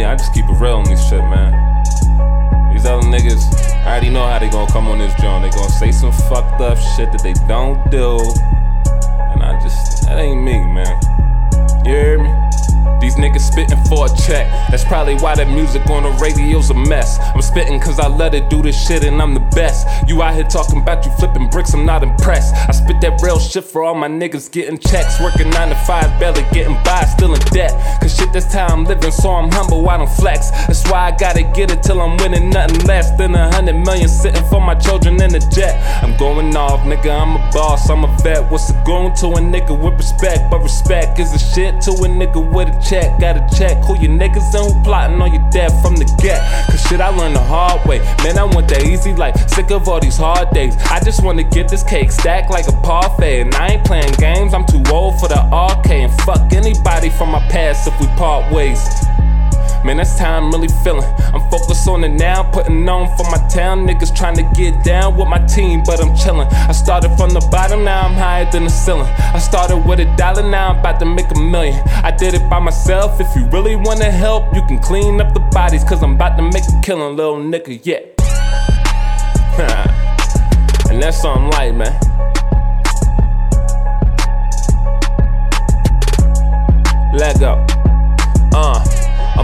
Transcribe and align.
me, 0.00 0.06
I 0.06 0.16
just 0.16 0.32
keep 0.32 0.46
it 0.46 0.52
real 0.52 0.76
on 0.76 0.84
this 0.84 1.08
shit, 1.08 1.20
man. 1.20 1.52
These 2.72 2.86
other 2.86 3.06
niggas, 3.06 3.42
I 3.84 3.90
already 3.90 4.08
know 4.08 4.26
how 4.26 4.38
they 4.38 4.48
gonna 4.48 4.70
come 4.72 4.88
on 4.88 4.98
this 4.98 5.14
joint. 5.20 5.44
They 5.44 5.50
gonna 5.50 5.68
say 5.68 5.92
some 5.92 6.12
fucked 6.12 6.60
up 6.60 6.78
shit 6.78 7.12
that 7.12 7.22
they 7.22 7.34
don't 7.46 7.78
do. 7.90 8.18
And 9.32 9.42
I 9.42 9.60
just, 9.62 10.06
that 10.06 10.18
ain't 10.18 10.42
me, 10.42 10.64
man. 10.64 10.96
You 11.84 11.92
hear 11.92 12.18
me? 12.18 12.32
These 13.00 13.16
niggas 13.16 13.40
spitting 13.40 13.82
for 13.84 14.06
a 14.06 14.08
check. 14.08 14.48
That's 14.70 14.84
probably 14.84 15.16
why 15.16 15.34
that 15.34 15.48
music 15.48 15.88
on 15.88 16.02
the 16.04 16.10
radio's 16.20 16.70
a 16.70 16.74
mess. 16.74 17.18
I'm 17.34 17.42
spitting 17.42 17.78
cause 17.80 17.98
I 17.98 18.08
let 18.08 18.34
it 18.34 18.48
do 18.48 18.62
this 18.62 18.76
shit 18.86 19.04
and 19.04 19.20
I'm 19.20 19.34
the 19.34 19.46
best. 19.56 19.86
You 20.08 20.22
out 20.22 20.34
here 20.34 20.44
talking 20.44 20.80
about 20.80 21.04
you 21.04 21.12
flipping 21.12 21.48
bricks, 21.48 21.74
I'm 21.74 21.84
not 21.84 22.02
impressed. 22.02 22.54
I 22.54 22.72
that 23.00 23.20
real 23.22 23.38
shit 23.38 23.64
for 23.64 23.82
all 23.82 23.94
my 23.94 24.08
niggas 24.08 24.50
getting 24.50 24.78
checks. 24.78 25.20
Working 25.20 25.50
9 25.50 25.68
to 25.68 25.74
5, 25.74 26.20
barely 26.20 26.42
getting 26.52 26.76
by, 26.84 27.04
still 27.04 27.34
in 27.34 27.40
debt. 27.52 27.72
Cause 28.00 28.16
shit, 28.16 28.32
that's 28.32 28.52
how 28.52 28.66
I'm 28.66 28.84
living, 28.84 29.10
so 29.10 29.30
I'm 29.30 29.50
humble, 29.50 29.88
I 29.88 29.96
don't 29.96 30.10
flex. 30.10 30.50
That's 30.50 30.84
why 30.90 31.08
I 31.08 31.10
gotta 31.16 31.42
get 31.42 31.70
it 31.70 31.82
till 31.82 32.00
I'm 32.00 32.16
winning 32.18 32.50
nothing 32.50 32.86
less 32.86 33.10
than 33.16 33.34
a 33.34 33.52
hundred 33.52 33.74
million 33.74 34.08
sitting 34.08 34.44
for 34.48 34.60
my 34.60 34.74
children 34.74 35.20
in 35.22 35.34
a 35.34 35.40
jet. 35.50 35.80
I'm 36.02 36.16
going 36.16 36.54
off, 36.56 36.80
nigga, 36.80 37.10
I'm 37.10 37.36
a 37.36 37.50
boss, 37.52 37.88
I'm 37.88 38.04
a 38.04 38.16
vet. 38.22 38.50
What's 38.50 38.70
it 38.70 38.84
going 38.84 39.14
to 39.16 39.26
a 39.26 39.40
nigga 39.40 39.78
with 39.78 39.94
respect? 39.94 40.50
But 40.50 40.62
respect 40.62 41.18
is 41.18 41.32
a 41.32 41.38
shit 41.38 41.80
to 41.82 41.90
a 41.90 42.08
nigga 42.08 42.40
with 42.40 42.68
a 42.68 42.80
check. 42.82 43.20
Gotta 43.20 43.46
check 43.56 43.82
who 43.84 43.98
your 43.98 44.12
niggas 44.12 44.54
and 44.54 44.72
who 44.72 44.82
plotting 44.82 45.20
on 45.20 45.32
your 45.32 45.48
death 45.50 45.72
from 45.82 45.96
the 45.96 46.04
get. 46.22 46.40
Cause 46.66 46.82
shit, 46.82 47.00
I 47.00 47.08
learned 47.08 47.36
the 47.36 47.42
hard 47.42 47.86
way. 47.88 47.98
Man, 48.22 48.38
I 48.38 48.44
want 48.44 48.68
that 48.68 48.84
easy 48.84 49.14
life. 49.14 49.36
Sick 49.48 49.70
of 49.70 49.88
all 49.88 50.00
these 50.00 50.16
hard 50.16 50.50
days. 50.50 50.76
I 50.90 51.00
just 51.00 51.22
wanna 51.22 51.44
get 51.44 51.68
this 51.68 51.82
cake 51.82 52.10
stacked 52.12 52.50
like 52.50 52.68
a 52.68 52.72
parfait. 52.90 53.42
And 53.42 53.54
I 53.54 53.68
ain't 53.74 53.84
playing 53.86 54.12
games, 54.18 54.52
I'm 54.52 54.66
too 54.66 54.82
old 54.90 55.20
for 55.20 55.28
the 55.28 55.38
arcade. 55.38 56.10
And 56.10 56.20
fuck 56.22 56.52
anybody 56.52 57.08
from 57.10 57.30
my 57.30 57.38
past 57.48 57.86
if 57.86 57.94
we 58.00 58.06
part 58.18 58.52
ways. 58.52 58.82
Man, 59.84 59.96
that's 59.96 60.18
how 60.18 60.36
I'm 60.36 60.50
really 60.50 60.68
feeling. 60.82 61.08
I'm 61.32 61.48
focused 61.50 61.88
on 61.88 62.04
it 62.04 62.10
now, 62.10 62.42
putting 62.42 62.86
on 62.88 63.06
for 63.16 63.24
my 63.30 63.38
town. 63.48 63.86
Niggas 63.86 64.14
trying 64.14 64.36
to 64.36 64.42
get 64.54 64.84
down 64.84 65.16
with 65.16 65.28
my 65.28 65.38
team, 65.46 65.82
but 65.86 66.02
I'm 66.02 66.14
chilling. 66.16 66.48
I 66.50 66.72
started 66.72 67.16
from 67.16 67.30
the 67.30 67.40
bottom, 67.50 67.84
now 67.84 68.02
I'm 68.02 68.14
higher 68.14 68.50
than 68.50 68.64
the 68.64 68.70
ceiling. 68.70 69.10
I 69.18 69.38
started 69.38 69.78
with 69.78 70.00
a 70.00 70.16
dollar, 70.16 70.42
now 70.42 70.70
I'm 70.70 70.80
about 70.80 70.98
to 71.00 71.06
make 71.06 71.30
a 71.30 71.38
million. 71.38 71.80
I 72.02 72.10
did 72.10 72.34
it 72.34 72.50
by 72.50 72.58
myself. 72.58 73.20
If 73.20 73.34
you 73.36 73.46
really 73.50 73.76
wanna 73.76 74.10
help, 74.10 74.52
you 74.54 74.62
can 74.66 74.80
clean 74.80 75.20
up 75.20 75.32
the 75.32 75.40
bodies, 75.40 75.84
cause 75.84 76.02
I'm 76.02 76.14
about 76.16 76.36
to 76.36 76.42
make 76.42 76.64
a 76.64 76.80
killing, 76.82 77.16
little 77.16 77.38
nigga, 77.38 77.80
yeah. 77.84 78.00
and 80.90 81.02
that's 81.02 81.22
something 81.22 81.50
light, 81.50 81.74
man. 81.74 82.29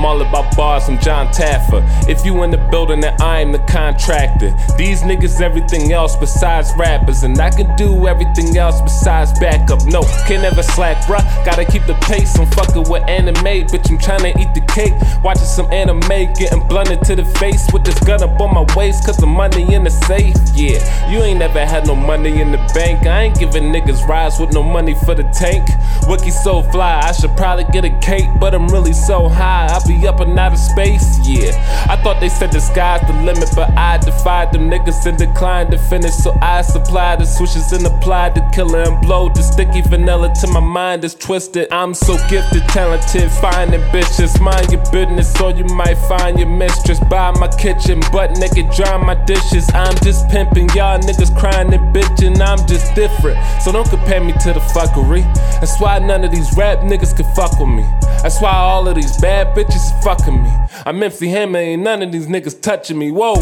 I'm 0.00 0.06
all 0.06 0.22
about 0.22 0.56
bars, 0.56 0.88
I'm 0.88 0.98
John 0.98 1.26
Taffer. 1.26 1.84
If 2.08 2.24
you 2.24 2.42
in 2.42 2.50
the 2.50 2.56
building, 2.70 3.00
then 3.00 3.20
I 3.20 3.40
am 3.40 3.52
the 3.52 3.58
contractor. 3.58 4.48
These 4.78 5.02
niggas, 5.02 5.42
everything 5.42 5.92
else 5.92 6.16
besides 6.16 6.72
rappers. 6.74 7.22
And 7.22 7.38
I 7.38 7.50
can 7.50 7.76
do 7.76 8.06
everything 8.06 8.56
else 8.56 8.80
besides 8.80 9.38
backup. 9.38 9.84
No, 9.84 10.00
can 10.26 10.40
never 10.40 10.62
slack, 10.62 11.04
bruh. 11.04 11.20
Gotta 11.44 11.66
keep 11.66 11.84
the 11.84 11.92
pace. 12.00 12.34
I'm 12.38 12.46
fucking 12.52 12.88
with 12.88 13.06
anime, 13.10 13.34
bitch. 13.68 13.90
I'm 13.90 13.98
trying 13.98 14.20
to 14.20 14.40
eat 14.40 14.54
the 14.54 14.62
cake. 14.72 14.94
Watching 15.22 15.44
some 15.44 15.70
anime, 15.70 16.32
getting 16.32 16.66
blunted 16.66 17.04
to 17.04 17.16
the 17.16 17.26
face 17.36 17.68
with 17.70 17.84
this 17.84 18.00
gun 18.00 18.22
up 18.22 18.40
on 18.40 18.54
my 18.54 18.64
waist. 18.74 19.04
Cause 19.04 19.18
the 19.18 19.26
money 19.26 19.74
in 19.74 19.84
the 19.84 19.90
safe, 19.90 20.34
yeah. 20.54 20.80
You 21.10 21.18
ain't 21.18 21.40
never 21.40 21.66
had 21.66 21.86
no 21.86 21.94
money 21.94 22.40
in 22.40 22.52
the 22.52 22.72
bank. 22.72 23.06
I 23.06 23.24
ain't 23.24 23.38
giving 23.38 23.64
niggas 23.64 24.08
rides 24.08 24.40
with 24.40 24.54
no 24.54 24.62
money 24.62 24.94
for 24.94 25.14
the 25.14 25.24
tank. 25.24 25.68
Wilky 26.08 26.32
so 26.32 26.62
fly, 26.62 27.02
I 27.04 27.12
should 27.12 27.36
probably 27.36 27.64
get 27.64 27.84
a 27.84 27.90
cake, 27.98 28.30
but 28.40 28.54
I'm 28.54 28.66
really 28.68 28.94
so 28.94 29.28
high. 29.28 29.66
I 29.70 29.78
and 30.30 30.38
out 30.38 30.49
of 30.52 30.58
space, 30.58 31.18
yeah. 31.26 31.52
I 31.88 31.96
thought 31.96 32.20
they 32.20 32.28
said 32.28 32.52
the 32.52 32.60
sky's 32.60 33.00
the 33.06 33.14
limit, 33.22 33.50
but 33.54 33.70
I 33.76 33.98
defied 33.98 34.52
them 34.52 34.70
niggas 34.70 35.06
and 35.06 35.18
declined 35.18 35.70
to 35.72 35.78
finish. 35.78 36.14
So 36.14 36.36
I 36.40 36.62
supplied 36.62 37.20
the 37.20 37.26
switches 37.26 37.72
and 37.72 37.86
applied 37.86 38.34
the 38.34 38.42
killer 38.54 38.82
and 38.82 39.00
blow 39.02 39.28
the 39.28 39.42
sticky 39.42 39.82
vanilla 39.82 40.32
till 40.40 40.52
my 40.52 40.60
mind 40.60 41.04
is 41.04 41.14
twisted. 41.14 41.68
I'm 41.72 41.94
so 41.94 42.16
gifted, 42.28 42.62
talented, 42.68 43.30
finding 43.30 43.80
bitches. 43.92 44.40
Mind 44.40 44.72
your 44.72 44.82
business, 44.90 45.38
or 45.40 45.50
you 45.50 45.64
might 45.64 45.98
find 46.08 46.38
your 46.38 46.48
mistress 46.48 47.00
by 47.10 47.30
my 47.32 47.48
kitchen, 47.48 48.00
butt 48.12 48.38
naked, 48.38 48.70
drying 48.70 49.04
my 49.04 49.14
dishes. 49.24 49.68
I'm 49.74 49.96
just 50.02 50.28
pimping, 50.28 50.68
y'all 50.70 50.98
niggas 50.98 51.36
crying 51.38 51.72
and 51.74 51.94
bitching. 51.94 52.40
I'm 52.40 52.66
just 52.66 52.94
different, 52.94 53.38
so 53.60 53.72
don't 53.72 53.88
compare 53.88 54.20
me 54.20 54.32
to 54.32 54.52
the 54.52 54.60
fuckery. 54.72 55.22
That's 55.60 55.78
why 55.80 55.98
none 55.98 56.24
of 56.24 56.30
these 56.30 56.56
rap 56.56 56.78
niggas 56.80 57.16
can 57.16 57.26
fuck 57.34 57.58
with 57.60 57.68
me. 57.68 57.84
That's 58.22 58.40
why 58.40 58.52
all 58.52 58.86
of 58.88 58.94
these 58.94 59.16
bad 59.20 59.54
bitches 59.56 60.02
fucking 60.02 60.39
me. 60.39 60.39
I'm 60.86 61.02
MC 61.02 61.28
Hammer, 61.28 61.58
ain't 61.58 61.82
none 61.82 62.02
of 62.02 62.12
these 62.12 62.26
niggas 62.26 62.60
touching 62.60 62.98
me. 62.98 63.10
Whoa. 63.10 63.34